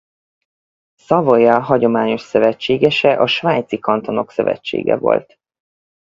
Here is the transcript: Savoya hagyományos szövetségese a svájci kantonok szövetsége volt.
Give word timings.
Savoya 0.99 1.59
hagyományos 1.59 2.21
szövetségese 2.21 3.13
a 3.13 3.27
svájci 3.27 3.79
kantonok 3.79 4.31
szövetsége 4.31 4.95
volt. 4.97 5.37